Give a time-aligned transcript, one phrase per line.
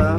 [0.00, 0.18] Olá,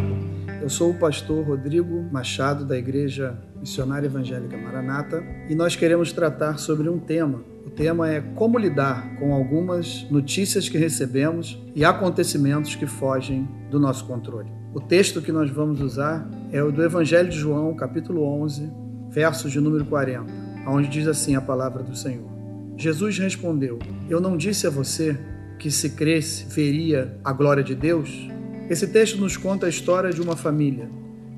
[0.62, 6.59] eu sou o pastor Rodrigo Machado, da Igreja Missionária Evangélica Maranata, e nós queremos tratar
[6.59, 7.43] sobre um tema.
[7.65, 13.79] O tema é como lidar com algumas notícias que recebemos e acontecimentos que fogem do
[13.79, 14.52] nosso controle.
[14.71, 18.71] O texto que nós vamos usar é o do Evangelho de João, capítulo 11,
[19.09, 20.32] versos de número 40,
[20.68, 22.29] onde diz assim a palavra do Senhor.
[22.77, 25.18] Jesus respondeu: Eu não disse a você
[25.57, 28.29] que se cresce veria a glória de Deus?
[28.71, 30.89] Esse texto nos conta a história de uma família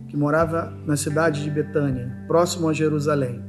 [0.07, 3.41] que morava na cidade de Betânia, próximo a Jerusalém.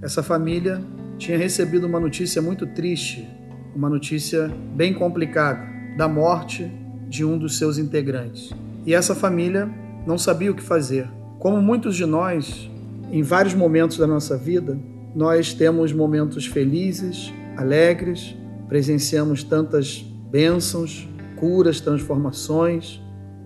[0.00, 0.80] Essa família
[1.18, 3.28] tinha recebido uma notícia muito triste,
[3.74, 5.60] uma notícia bem complicada,
[5.96, 6.70] da morte
[7.08, 8.52] de um dos seus integrantes.
[8.86, 9.68] E essa família
[10.06, 11.08] não sabia o que fazer.
[11.40, 12.70] Como muitos de nós,
[13.10, 14.78] em vários momentos da nossa vida,
[15.16, 18.36] nós temos momentos felizes, alegres,
[18.68, 20.00] presenciamos tantas
[20.30, 23.02] bênçãos, curas, transformações,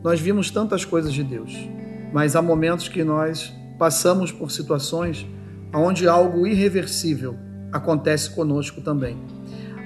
[0.07, 1.69] nós vimos tantas coisas de Deus,
[2.12, 5.27] mas há momentos que nós passamos por situações
[5.75, 7.35] onde algo irreversível
[7.73, 9.19] acontece conosco também.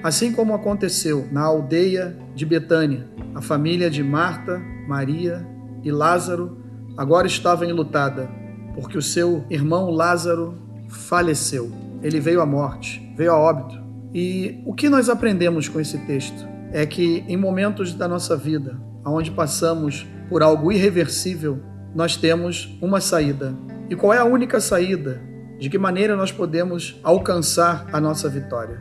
[0.03, 5.43] Assim como aconteceu na aldeia de Betânia, a família de Marta, Maria
[5.83, 6.55] e Lázaro
[6.95, 8.29] agora estava enlutada,
[8.75, 10.53] porque o seu irmão Lázaro
[10.87, 11.71] faleceu.
[12.03, 13.81] Ele veio à morte, veio a óbito.
[14.13, 18.90] E o que nós aprendemos com esse texto é que em momentos da nossa vida,
[19.09, 21.59] onde passamos por algo irreversível,
[21.93, 23.55] nós temos uma saída.
[23.89, 25.21] E qual é a única saída?
[25.59, 28.79] De que maneira nós podemos alcançar a nossa vitória?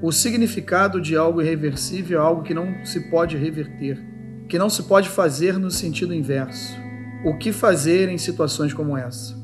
[0.00, 3.98] O significado de algo irreversível é algo que não se pode reverter,
[4.48, 6.76] que não se pode fazer no sentido inverso.
[7.24, 9.34] O que fazer em situações como essa?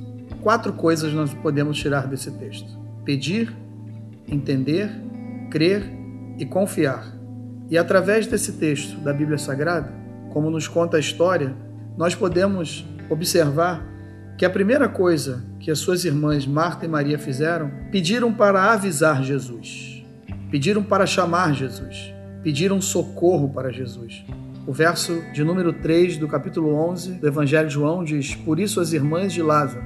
[0.43, 3.53] Quatro coisas nós podemos tirar desse texto: pedir,
[4.29, 4.91] entender,
[5.51, 5.83] crer
[6.39, 7.17] e confiar.
[7.71, 10.02] E através desse texto da Bíblia Sagrada,
[10.33, 11.55] como nos conta a história,
[11.97, 13.87] nós podemos observar
[14.39, 19.23] que a primeira coisa que as suas irmãs Marta e Maria fizeram, pediram para avisar
[19.23, 20.03] Jesus,
[20.51, 22.13] pediram para chamar Jesus,
[22.43, 24.25] pediram socorro para Jesus.
[24.67, 28.81] O verso de número 3 do capítulo 11 do Evangelho de João diz: Por isso
[28.81, 29.85] as irmãs de Lázaro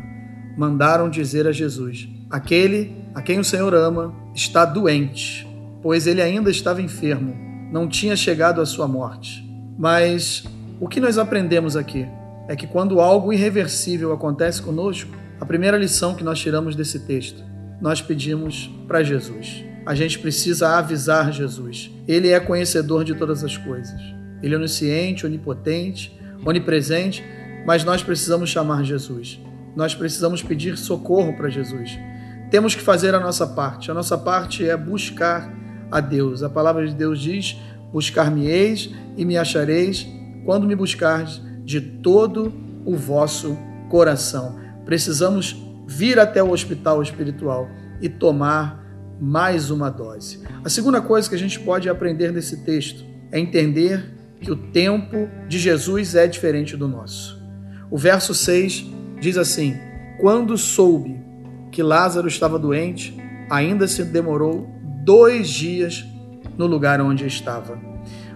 [0.56, 5.47] mandaram dizer a Jesus: Aquele a quem o Senhor ama está doente,
[5.82, 7.34] pois ele ainda estava enfermo,
[7.72, 9.45] não tinha chegado à sua morte.
[9.78, 10.44] Mas
[10.81, 12.06] o que nós aprendemos aqui
[12.48, 15.10] é que quando algo irreversível acontece conosco,
[15.41, 17.44] a primeira lição que nós tiramos desse texto,
[17.81, 19.64] nós pedimos para Jesus.
[19.84, 21.91] A gente precisa avisar Jesus.
[22.09, 24.00] Ele é conhecedor de todas as coisas.
[24.42, 27.25] Ele é onisciente, onipotente, onipresente,
[27.66, 29.41] mas nós precisamos chamar Jesus.
[29.75, 31.98] Nós precisamos pedir socorro para Jesus.
[32.50, 33.91] Temos que fazer a nossa parte.
[33.91, 35.53] A nossa parte é buscar
[35.91, 36.43] a Deus.
[36.43, 37.56] A palavra de Deus diz:
[37.96, 40.06] Buscar-me-eis e me achareis
[40.44, 42.52] quando me buscardes de todo
[42.84, 43.56] o vosso
[43.88, 44.60] coração.
[44.84, 47.66] Precisamos vir até o hospital espiritual
[48.02, 48.84] e tomar
[49.18, 50.42] mais uma dose.
[50.62, 53.02] A segunda coisa que a gente pode aprender nesse texto
[53.32, 54.04] é entender
[54.42, 57.42] que o tempo de Jesus é diferente do nosso.
[57.90, 58.84] O verso 6
[59.22, 59.74] diz assim:
[60.20, 61.18] Quando soube
[61.72, 63.16] que Lázaro estava doente,
[63.48, 64.68] ainda se demorou
[65.02, 66.04] dois dias
[66.56, 67.78] no lugar onde estava.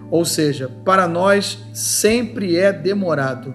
[0.09, 3.53] Ou seja, para nós sempre é demorado.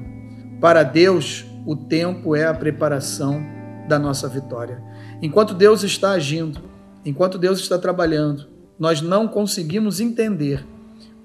[0.61, 3.45] Para Deus, o tempo é a preparação
[3.89, 4.83] da nossa vitória.
[5.21, 6.61] Enquanto Deus está agindo,
[7.05, 10.65] enquanto Deus está trabalhando, nós não conseguimos entender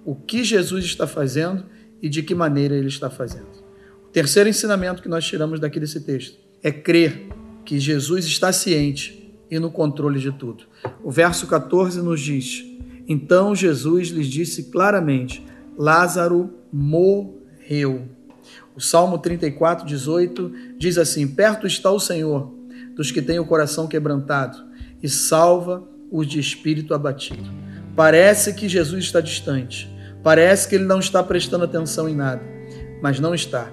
[0.05, 1.65] o que Jesus está fazendo
[2.01, 3.49] e de que maneira ele está fazendo.
[4.05, 7.29] O terceiro ensinamento que nós tiramos daqui desse texto é crer
[7.63, 10.65] que Jesus está ciente e no controle de tudo.
[11.03, 12.65] O verso 14 nos diz:
[13.11, 15.45] então Jesus lhes disse claramente:
[15.77, 18.07] Lázaro morreu.
[18.75, 22.53] O Salmo 34, 18 diz assim: Perto está o Senhor
[22.95, 24.57] dos que têm o coração quebrantado
[25.01, 27.49] e salva os de espírito abatido.
[27.95, 29.89] Parece que Jesus está distante,
[30.23, 32.41] parece que ele não está prestando atenção em nada,
[33.01, 33.71] mas não está.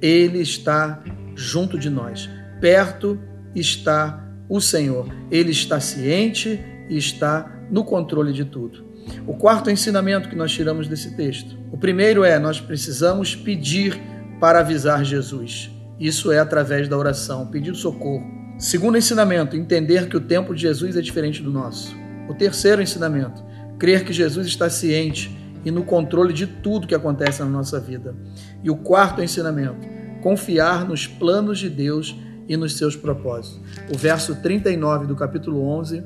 [0.00, 1.02] Ele está
[1.34, 2.28] junto de nós.
[2.60, 3.18] Perto
[3.54, 5.06] está o Senhor.
[5.30, 6.58] Ele está ciente
[6.88, 8.84] e está no controle de tudo.
[9.26, 11.56] O quarto ensinamento que nós tiramos desse texto.
[11.72, 14.00] O primeiro é: nós precisamos pedir
[14.40, 15.70] para avisar Jesus.
[15.98, 18.24] Isso é através da oração, pedir socorro.
[18.58, 21.94] Segundo ensinamento, entender que o tempo de Jesus é diferente do nosso.
[22.28, 23.42] O terceiro ensinamento,
[23.78, 28.14] crer que Jesus está ciente e no controle de tudo que acontece na nossa vida.
[28.62, 29.86] E o quarto ensinamento,
[30.22, 32.16] confiar nos planos de Deus
[32.48, 33.60] e nos seus propósitos.
[33.92, 36.02] O verso 39 do capítulo 11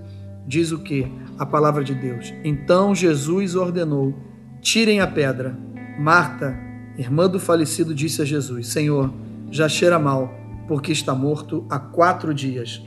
[0.46, 1.10] diz o que?
[1.38, 2.32] A palavra de Deus.
[2.44, 4.14] Então Jesus ordenou:
[4.60, 5.56] tirem a pedra.
[5.98, 6.58] Marta
[6.98, 9.12] irmã do falecido, disse a Jesus: Senhor,
[9.50, 10.32] já cheira mal,
[10.68, 12.82] porque está morto há quatro dias.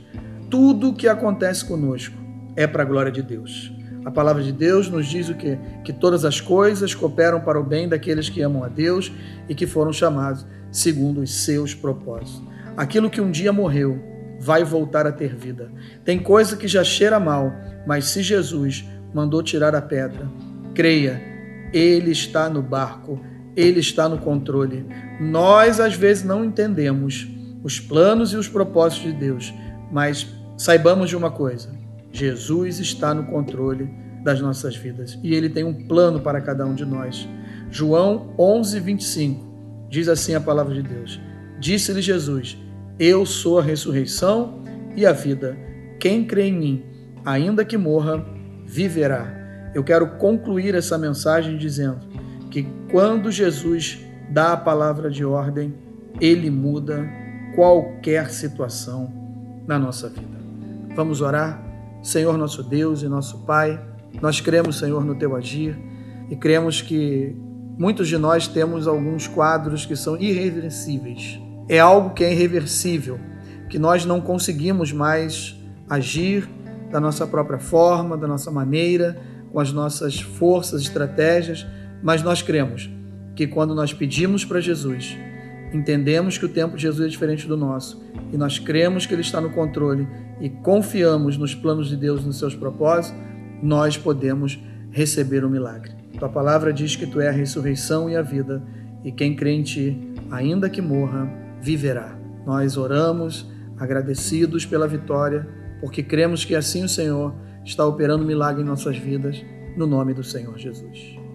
[0.50, 2.16] Tudo o que acontece conosco
[2.56, 3.72] é para a glória de Deus.
[4.04, 5.58] A palavra de Deus nos diz o quê?
[5.84, 9.12] Que todas as coisas cooperam para o bem daqueles que amam a Deus
[9.48, 12.42] e que foram chamados segundo os seus propósitos.
[12.76, 14.02] Aquilo que um dia morreu
[14.38, 15.70] vai voltar a ter vida.
[16.04, 17.52] Tem coisa que já cheira mal,
[17.86, 20.28] mas se Jesus mandou tirar a pedra,
[20.74, 21.20] creia,
[21.72, 23.20] ele está no barco,
[23.56, 24.86] ele está no controle.
[25.20, 27.26] Nós às vezes não entendemos
[27.62, 29.52] os planos e os propósitos de Deus,
[29.90, 30.26] mas
[30.56, 31.70] saibamos de uma coisa:
[32.12, 33.90] Jesus está no controle
[34.22, 37.28] das nossas vidas e ele tem um plano para cada um de nós.
[37.70, 39.48] João 11, 25
[39.90, 41.20] diz assim a palavra de Deus:
[41.58, 42.56] Disse-lhe Jesus:
[42.98, 44.64] Eu sou a ressurreição
[44.96, 45.56] e a vida.
[46.00, 46.84] Quem crê em mim,
[47.24, 48.26] ainda que morra,
[48.66, 49.70] viverá.
[49.72, 52.00] Eu quero concluir essa mensagem dizendo
[52.50, 54.00] que quando Jesus
[54.30, 55.74] dá a palavra de ordem,
[56.20, 57.08] ele muda
[57.54, 59.12] qualquer situação
[59.64, 60.38] na nossa vida.
[60.96, 61.62] Vamos orar?
[62.02, 63.80] Senhor nosso Deus e nosso Pai,
[64.20, 65.78] nós cremos, Senhor, no teu agir
[66.28, 67.36] e cremos que
[67.78, 71.40] muitos de nós temos alguns quadros que são irreversíveis.
[71.68, 73.20] É algo que é irreversível,
[73.68, 75.56] que nós não conseguimos mais
[75.88, 76.48] agir
[76.90, 79.20] da nossa própria forma, da nossa maneira,
[79.52, 81.66] com as nossas forças, estratégias,
[82.02, 82.90] mas nós cremos
[83.34, 85.16] que quando nós pedimos para Jesus,
[85.72, 89.22] entendemos que o tempo de Jesus é diferente do nosso e nós cremos que Ele
[89.22, 90.08] está no controle
[90.40, 93.18] e confiamos nos planos de Deus, nos seus propósitos,
[93.62, 94.58] nós podemos
[94.90, 95.92] receber o milagre.
[96.18, 98.62] Tua palavra diz que Tu é a ressurreição e a vida
[99.04, 101.28] e quem crê em Ti, ainda que morra,
[101.60, 102.18] viverá.
[102.46, 105.48] Nós oramos agradecidos pela vitória,
[105.80, 107.34] porque cremos que assim o Senhor
[107.64, 109.44] está operando milagre em nossas vidas,
[109.76, 111.27] no nome do Senhor Jesus.